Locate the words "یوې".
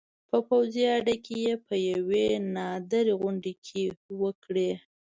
1.91-2.27